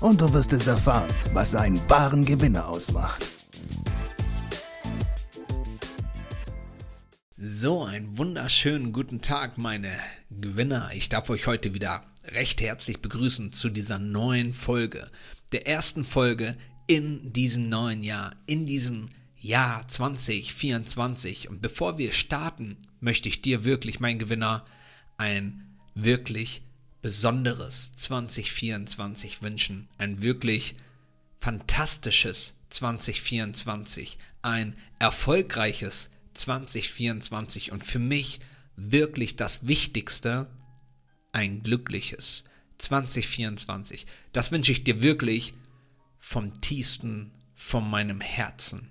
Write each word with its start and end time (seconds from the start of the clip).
und 0.00 0.20
du 0.20 0.32
wirst 0.32 0.52
es 0.52 0.66
erfahren, 0.66 1.08
was 1.32 1.54
einen 1.54 1.80
wahren 1.90 2.24
Gewinner 2.24 2.68
ausmacht. 2.68 3.24
So, 7.36 7.84
einen 7.84 8.16
wunderschönen 8.18 8.92
guten 8.92 9.20
Tag, 9.20 9.58
meine 9.58 9.90
Gewinner. 10.30 10.90
Ich 10.94 11.08
darf 11.08 11.30
euch 11.30 11.46
heute 11.46 11.74
wieder 11.74 12.04
recht 12.26 12.60
herzlich 12.60 13.00
begrüßen 13.00 13.52
zu 13.52 13.70
dieser 13.70 13.98
neuen 13.98 14.52
Folge, 14.52 15.08
der 15.52 15.66
ersten 15.66 16.04
Folge 16.04 16.56
in 16.86 17.32
diesem 17.32 17.68
neuen 17.68 18.02
Jahr, 18.02 18.32
in 18.46 18.66
diesem 18.66 19.08
Jahr 19.36 19.86
2024. 19.86 21.48
Und 21.48 21.62
bevor 21.62 21.98
wir 21.98 22.12
starten, 22.12 22.76
möchte 23.00 23.28
ich 23.28 23.42
dir 23.42 23.64
wirklich, 23.64 24.00
mein 24.00 24.18
Gewinner, 24.18 24.64
ein 25.16 25.64
wirklich 25.94 26.62
besonderes 27.02 27.92
2024 27.92 29.42
wünschen. 29.42 29.88
Ein 29.98 30.22
wirklich 30.22 30.76
fantastisches 31.38 32.54
2024. 32.70 34.18
Ein 34.42 34.76
erfolgreiches 34.98 36.10
2024 36.34 37.72
und 37.72 37.84
für 37.84 37.98
mich 37.98 38.40
wirklich 38.76 39.36
das 39.36 39.66
Wichtigste, 39.66 40.48
ein 41.32 41.62
glückliches 41.62 42.44
2024. 42.78 44.06
Das 44.32 44.52
wünsche 44.52 44.72
ich 44.72 44.84
dir 44.84 45.02
wirklich 45.02 45.54
vom 46.18 46.60
tiefsten, 46.60 47.32
von 47.54 47.88
meinem 47.88 48.20
Herzen. 48.20 48.88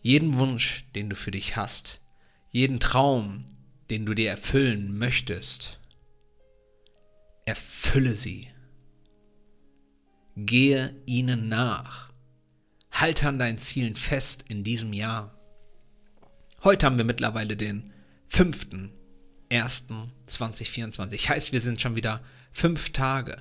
Jeden 0.00 0.36
Wunsch, 0.36 0.84
den 0.94 1.10
du 1.10 1.16
für 1.16 1.30
dich 1.30 1.56
hast, 1.56 2.00
jeden 2.50 2.80
Traum, 2.80 3.44
den 3.90 4.06
du 4.06 4.14
dir 4.14 4.30
erfüllen 4.30 4.96
möchtest, 4.98 5.80
erfülle 7.46 8.14
sie. 8.14 8.48
Gehe 10.36 10.94
ihnen 11.06 11.48
nach. 11.48 12.12
Halte 12.92 13.28
an 13.28 13.38
deinen 13.38 13.58
Zielen 13.58 13.96
fest 13.96 14.44
in 14.48 14.64
diesem 14.64 14.92
Jahr. 14.92 15.34
Heute 16.64 16.86
haben 16.86 16.98
wir 16.98 17.04
mittlerweile 17.04 17.56
den 17.56 17.92
5.1.2024. 18.30 21.28
Heißt, 21.28 21.52
wir 21.52 21.60
sind 21.60 21.80
schon 21.80 21.94
wieder 21.96 22.20
fünf 22.52 22.90
Tage. 22.90 23.36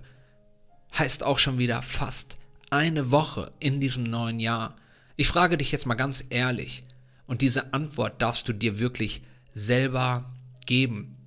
Heißt 0.98 1.24
auch 1.24 1.40
schon 1.40 1.58
wieder 1.58 1.82
fast 1.82 2.38
eine 2.70 3.12
Woche 3.12 3.52
in 3.60 3.80
diesem 3.80 4.04
neuen 4.04 4.40
Jahr. 4.40 4.76
Ich 5.16 5.28
frage 5.28 5.58
dich 5.58 5.72
jetzt 5.72 5.86
mal 5.86 5.96
ganz 5.96 6.26
ehrlich, 6.30 6.84
und 7.26 7.42
diese 7.42 7.74
Antwort 7.74 8.22
darfst 8.22 8.48
du 8.48 8.54
dir 8.54 8.80
wirklich 8.80 9.22
selber 9.54 10.24
geben. 10.68 11.18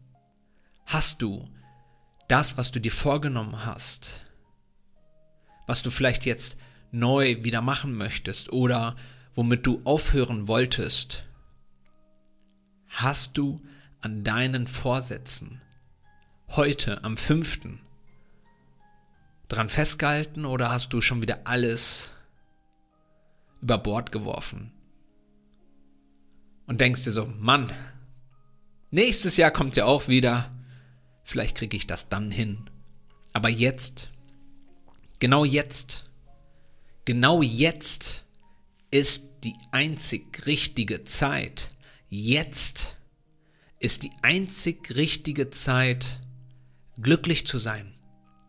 Hast 0.86 1.22
du 1.22 1.48
das, 2.28 2.56
was 2.56 2.70
du 2.70 2.80
dir 2.80 2.92
vorgenommen 2.92 3.64
hast, 3.64 4.22
was 5.66 5.82
du 5.82 5.90
vielleicht 5.90 6.24
jetzt 6.24 6.58
neu 6.92 7.42
wieder 7.42 7.60
machen 7.60 7.96
möchtest 7.96 8.52
oder 8.52 8.94
womit 9.34 9.66
du 9.66 9.80
aufhören 9.84 10.48
wolltest, 10.48 11.24
hast 12.88 13.38
du 13.38 13.60
an 14.00 14.24
deinen 14.24 14.66
Vorsätzen 14.66 15.60
heute 16.48 17.04
am 17.04 17.16
5. 17.16 17.60
dran 19.48 19.68
festgehalten 19.68 20.44
oder 20.44 20.70
hast 20.70 20.92
du 20.92 21.00
schon 21.00 21.22
wieder 21.22 21.40
alles 21.44 22.12
über 23.60 23.78
Bord 23.78 24.10
geworfen? 24.10 24.72
Und 26.66 26.80
denkst 26.80 27.04
dir 27.04 27.12
so, 27.12 27.26
Mann, 27.26 27.70
nächstes 28.90 29.36
Jahr 29.36 29.50
kommt 29.50 29.76
ja 29.76 29.84
auch 29.84 30.08
wieder, 30.08 30.50
vielleicht 31.24 31.56
kriege 31.56 31.76
ich 31.76 31.86
das 31.86 32.08
dann 32.08 32.30
hin. 32.30 32.68
Aber 33.32 33.48
jetzt, 33.48 34.08
genau 35.18 35.44
jetzt, 35.44 36.04
genau 37.04 37.42
jetzt 37.42 38.24
ist 38.90 39.24
die 39.44 39.56
einzig 39.70 40.46
richtige 40.46 41.04
Zeit. 41.04 41.70
Jetzt 42.08 42.96
ist 43.78 44.02
die 44.02 44.12
einzig 44.22 44.94
richtige 44.96 45.50
Zeit, 45.50 46.20
glücklich 47.00 47.46
zu 47.46 47.58
sein. 47.58 47.92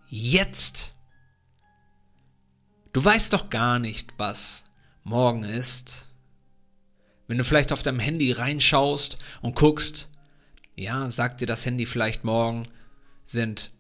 Jetzt. 0.08 0.92
Du 2.92 3.04
weißt 3.04 3.32
doch 3.32 3.50
gar 3.50 3.80
nicht, 3.80 4.14
was 4.18 4.66
morgen 5.04 5.44
ist. 5.44 6.10
Wenn 7.28 7.38
du 7.38 7.46
vielleicht 7.46 7.72
auf 7.72 7.82
deinem 7.82 8.00
Handy 8.00 8.34
reinschaust 8.34 9.20
und 9.42 9.56
guckst, 9.56 10.10
ja, 10.82 11.10
sagt 11.12 11.42
dir 11.42 11.46
das 11.46 11.66
Handy 11.66 11.86
vielleicht 11.86 12.24
morgen, 12.24 12.68
sind 13.24 13.72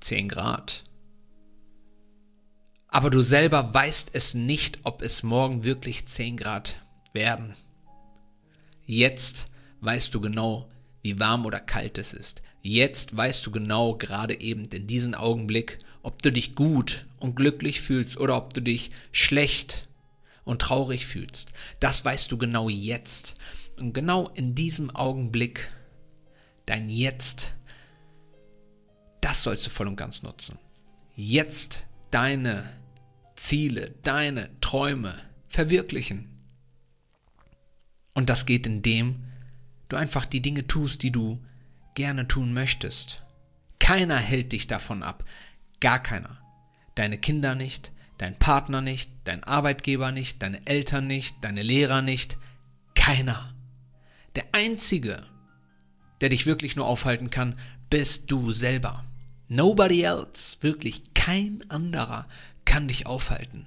10 0.00 0.28
Grad. 0.28 0.84
Aber 2.86 3.08
du 3.08 3.22
selber 3.22 3.72
weißt 3.72 4.10
es 4.12 4.34
nicht, 4.34 4.80
ob 4.84 5.00
es 5.00 5.22
morgen 5.22 5.64
wirklich 5.64 6.06
10 6.06 6.36
Grad 6.36 6.80
werden. 7.12 7.54
Jetzt 8.84 9.46
weißt 9.80 10.12
du 10.14 10.20
genau, 10.20 10.68
wie 11.02 11.18
warm 11.18 11.46
oder 11.46 11.60
kalt 11.60 11.96
es 11.96 12.12
ist. 12.12 12.42
Jetzt 12.60 13.16
weißt 13.16 13.46
du 13.46 13.50
genau, 13.50 13.94
gerade 13.94 14.38
eben 14.38 14.64
in 14.66 14.86
diesem 14.86 15.14
Augenblick, 15.14 15.78
ob 16.02 16.20
du 16.22 16.30
dich 16.30 16.54
gut 16.54 17.06
und 17.20 17.36
glücklich 17.36 17.80
fühlst 17.80 18.18
oder 18.18 18.36
ob 18.36 18.52
du 18.52 18.60
dich 18.60 18.90
schlecht 19.12 19.88
und 20.44 20.60
traurig 20.60 21.06
fühlst. 21.06 21.52
Das 21.78 22.04
weißt 22.04 22.30
du 22.30 22.36
genau 22.36 22.68
jetzt. 22.68 23.34
Und 23.78 23.94
genau 23.94 24.28
in 24.34 24.54
diesem 24.54 24.94
Augenblick, 24.94 25.70
dein 26.70 26.88
Jetzt, 26.88 27.54
das 29.20 29.42
sollst 29.42 29.66
du 29.66 29.70
voll 29.70 29.88
und 29.88 29.96
ganz 29.96 30.22
nutzen. 30.22 30.56
Jetzt 31.16 31.86
deine 32.12 32.62
Ziele, 33.34 33.96
deine 34.04 34.48
Träume 34.60 35.12
verwirklichen. 35.48 36.30
Und 38.14 38.30
das 38.30 38.46
geht, 38.46 38.68
indem 38.68 39.24
du 39.88 39.96
einfach 39.96 40.24
die 40.24 40.42
Dinge 40.42 40.68
tust, 40.68 41.02
die 41.02 41.10
du 41.10 41.44
gerne 41.96 42.28
tun 42.28 42.52
möchtest. 42.52 43.24
Keiner 43.80 44.18
hält 44.18 44.52
dich 44.52 44.68
davon 44.68 45.02
ab. 45.02 45.24
Gar 45.80 46.00
keiner. 46.00 46.38
Deine 46.94 47.18
Kinder 47.18 47.56
nicht, 47.56 47.90
dein 48.16 48.38
Partner 48.38 48.80
nicht, 48.80 49.10
dein 49.24 49.42
Arbeitgeber 49.42 50.12
nicht, 50.12 50.40
deine 50.40 50.64
Eltern 50.68 51.08
nicht, 51.08 51.34
deine 51.40 51.64
Lehrer 51.64 52.00
nicht. 52.00 52.38
Keiner. 52.94 53.48
Der 54.36 54.44
Einzige, 54.52 55.26
der 56.20 56.28
dich 56.28 56.46
wirklich 56.46 56.76
nur 56.76 56.86
aufhalten 56.86 57.30
kann, 57.30 57.58
bist 57.88 58.30
du 58.30 58.52
selber. 58.52 59.04
Nobody 59.48 60.02
else, 60.02 60.56
wirklich 60.60 61.14
kein 61.14 61.64
anderer 61.68 62.26
kann 62.64 62.88
dich 62.88 63.06
aufhalten. 63.06 63.66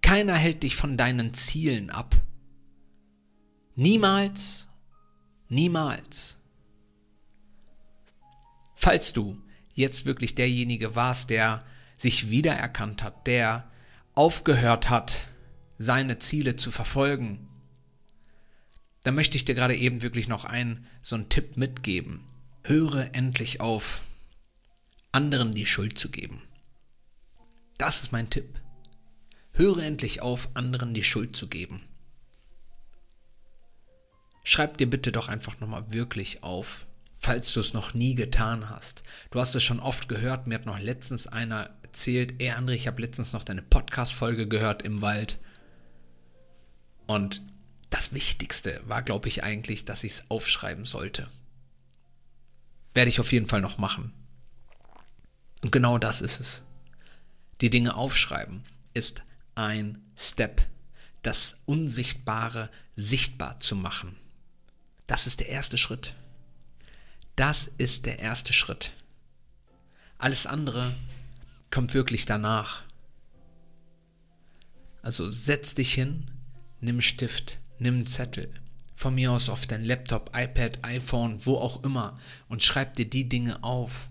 Keiner 0.00 0.34
hält 0.34 0.62
dich 0.62 0.76
von 0.76 0.96
deinen 0.96 1.34
Zielen 1.34 1.90
ab. 1.90 2.14
Niemals, 3.74 4.68
niemals. 5.48 6.38
Falls 8.74 9.12
du 9.12 9.40
jetzt 9.74 10.04
wirklich 10.06 10.34
derjenige 10.34 10.94
warst, 10.94 11.30
der 11.30 11.64
sich 11.96 12.30
wiedererkannt 12.30 13.02
hat, 13.02 13.26
der 13.26 13.70
aufgehört 14.14 14.90
hat, 14.90 15.28
seine 15.78 16.18
Ziele 16.18 16.56
zu 16.56 16.70
verfolgen, 16.70 17.48
dann 19.02 19.14
möchte 19.14 19.36
ich 19.36 19.44
dir 19.44 19.54
gerade 19.54 19.76
eben 19.76 20.02
wirklich 20.02 20.28
noch 20.28 20.44
einen 20.44 20.86
so 21.00 21.16
einen 21.16 21.28
Tipp 21.28 21.56
mitgeben. 21.56 22.26
Höre 22.64 23.14
endlich 23.14 23.60
auf, 23.60 24.02
anderen 25.10 25.54
die 25.54 25.66
Schuld 25.66 25.98
zu 25.98 26.10
geben. 26.10 26.42
Das 27.78 28.02
ist 28.02 28.12
mein 28.12 28.30
Tipp. 28.30 28.60
Höre 29.52 29.78
endlich 29.78 30.22
auf, 30.22 30.48
anderen 30.54 30.94
die 30.94 31.04
Schuld 31.04 31.36
zu 31.36 31.48
geben. 31.48 31.82
Schreib 34.44 34.78
dir 34.78 34.88
bitte 34.88 35.12
doch 35.12 35.28
einfach 35.28 35.60
nochmal 35.60 35.92
wirklich 35.92 36.42
auf, 36.42 36.86
falls 37.18 37.52
du 37.52 37.60
es 37.60 37.74
noch 37.74 37.94
nie 37.94 38.14
getan 38.14 38.70
hast. 38.70 39.02
Du 39.30 39.40
hast 39.40 39.54
es 39.54 39.62
schon 39.62 39.80
oft 39.80 40.08
gehört, 40.08 40.46
mir 40.46 40.56
hat 40.56 40.66
noch 40.66 40.78
letztens 40.78 41.26
einer 41.26 41.70
erzählt, 41.82 42.40
ey 42.40 42.50
André, 42.52 42.72
ich 42.72 42.86
habe 42.86 43.02
letztens 43.02 43.32
noch 43.32 43.44
deine 43.44 43.62
Podcast-Folge 43.62 44.48
gehört 44.48 44.82
im 44.82 45.02
Wald. 45.02 45.38
Und 47.06 47.42
das 47.92 48.14
Wichtigste 48.14 48.80
war, 48.86 49.02
glaube 49.02 49.28
ich, 49.28 49.44
eigentlich, 49.44 49.84
dass 49.84 50.02
ich 50.02 50.12
es 50.12 50.30
aufschreiben 50.30 50.86
sollte. 50.86 51.28
Werde 52.94 53.10
ich 53.10 53.20
auf 53.20 53.32
jeden 53.32 53.48
Fall 53.48 53.60
noch 53.60 53.76
machen. 53.76 54.14
Und 55.62 55.72
genau 55.72 55.98
das 55.98 56.22
ist 56.22 56.40
es. 56.40 56.62
Die 57.60 57.68
Dinge 57.68 57.94
aufschreiben 57.94 58.62
ist 58.94 59.24
ein 59.54 60.02
Step, 60.16 60.66
das 61.20 61.58
Unsichtbare 61.66 62.70
sichtbar 62.96 63.60
zu 63.60 63.76
machen. 63.76 64.16
Das 65.06 65.26
ist 65.26 65.40
der 65.40 65.50
erste 65.50 65.76
Schritt. 65.76 66.14
Das 67.36 67.70
ist 67.76 68.06
der 68.06 68.20
erste 68.20 68.54
Schritt. 68.54 68.92
Alles 70.16 70.46
andere 70.46 70.94
kommt 71.70 71.92
wirklich 71.92 72.24
danach. 72.24 72.84
Also 75.02 75.28
setz 75.28 75.74
dich 75.74 75.92
hin, 75.92 76.30
nimm 76.80 77.02
Stift, 77.02 77.58
nimm 77.82 78.06
Zettel, 78.06 78.50
von 78.94 79.14
mir 79.14 79.32
aus 79.32 79.48
auf 79.48 79.66
dein 79.66 79.84
Laptop, 79.84 80.30
iPad, 80.34 80.84
iPhone, 80.84 81.44
wo 81.44 81.56
auch 81.56 81.82
immer 81.84 82.18
und 82.48 82.62
schreib 82.62 82.94
dir 82.94 83.08
die 83.08 83.28
Dinge 83.28 83.62
auf, 83.62 84.08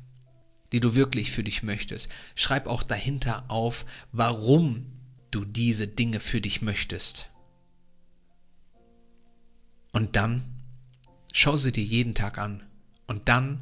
die 0.71 0.79
du 0.79 0.95
wirklich 0.95 1.31
für 1.31 1.43
dich 1.43 1.63
möchtest. 1.63 2.09
Schreib 2.35 2.67
auch 2.67 2.83
dahinter 2.83 3.45
auf, 3.49 3.85
warum 4.11 4.85
du 5.31 5.45
diese 5.45 5.87
Dinge 5.87 6.19
für 6.19 6.41
dich 6.41 6.61
möchtest. 6.61 7.29
Und 9.91 10.15
dann 10.15 10.43
schau 11.33 11.57
sie 11.57 11.71
dir 11.71 11.83
jeden 11.83 12.15
Tag 12.15 12.37
an 12.37 12.63
und 13.07 13.27
dann 13.29 13.61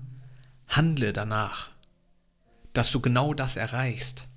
handle 0.68 1.14
danach, 1.14 1.70
dass 2.74 2.92
du 2.92 3.00
genau 3.00 3.34
das 3.34 3.56
erreichst. 3.56 4.28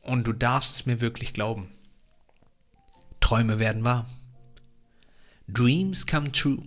Und 0.00 0.26
du 0.26 0.34
darfst 0.34 0.74
es 0.74 0.86
mir 0.86 1.00
wirklich 1.00 1.32
glauben. 1.32 1.70
Träume 3.20 3.58
werden 3.58 3.84
wahr. 3.84 4.06
Dreams 5.48 6.06
come 6.06 6.32
true. 6.32 6.62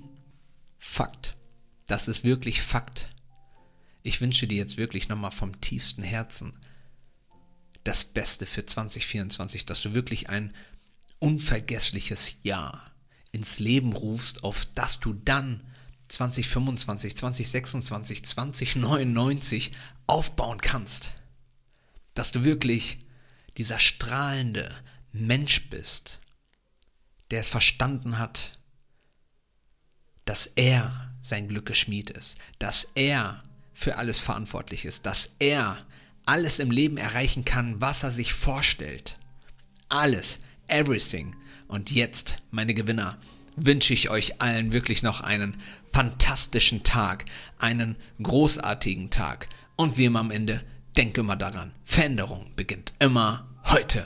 Fakt. 0.77 1.35
Das 1.87 2.07
ist 2.07 2.23
wirklich 2.23 2.61
Fakt. 2.61 3.09
Ich 4.03 4.21
wünsche 4.21 4.47
dir 4.47 4.57
jetzt 4.57 4.77
wirklich 4.77 5.09
nochmal 5.09 5.31
vom 5.31 5.59
tiefsten 5.61 6.03
Herzen 6.03 6.53
das 7.83 8.03
Beste 8.03 8.45
für 8.45 8.65
2024, 8.65 9.65
dass 9.65 9.81
du 9.81 9.93
wirklich 9.93 10.29
ein 10.29 10.53
unvergessliches 11.19 12.37
Jahr 12.43 12.91
ins 13.31 13.59
Leben 13.59 13.93
rufst, 13.93 14.43
auf 14.43 14.65
das 14.75 14.99
du 14.99 15.13
dann 15.13 15.61
2025, 16.09 17.17
2026, 17.17 18.25
2099 18.25 19.71
aufbauen 20.05 20.61
kannst. 20.61 21.13
Dass 22.13 22.31
du 22.31 22.43
wirklich 22.43 22.99
dieser 23.57 23.79
strahlende 23.79 24.73
Mensch 25.11 25.69
bist, 25.69 26.19
der 27.31 27.41
es 27.41 27.49
verstanden 27.49 28.17
hat, 28.17 28.56
dass 30.27 30.47
er 30.55 31.11
sein 31.21 31.47
Glück 31.47 31.65
geschmied 31.65 32.09
ist, 32.09 32.39
dass 32.59 32.87
er 32.95 33.39
für 33.73 33.97
alles 33.97 34.19
verantwortlich 34.19 34.85
ist, 34.85 35.05
dass 35.05 35.31
er 35.39 35.77
alles 36.25 36.59
im 36.59 36.71
Leben 36.71 36.97
erreichen 36.97 37.45
kann, 37.45 37.79
was 37.79 38.03
er 38.03 38.11
sich 38.11 38.33
vorstellt. 38.33 39.17
Alles, 39.89 40.39
everything. 40.67 41.35
Und 41.67 41.91
jetzt, 41.91 42.37
meine 42.51 42.73
Gewinner, 42.73 43.17
wünsche 43.55 43.93
ich 43.93 44.09
euch 44.09 44.41
allen 44.41 44.71
wirklich 44.73 45.03
noch 45.03 45.21
einen 45.21 45.55
fantastischen 45.91 46.83
Tag, 46.83 47.25
einen 47.59 47.95
großartigen 48.21 49.09
Tag. 49.09 49.47
Und 49.75 49.97
wie 49.97 50.05
immer 50.05 50.19
am 50.19 50.31
Ende, 50.31 50.63
denke 50.97 51.21
immer 51.21 51.35
daran, 51.35 51.73
Veränderung 51.83 52.51
beginnt 52.55 52.93
immer 52.99 53.47
heute. 53.65 54.05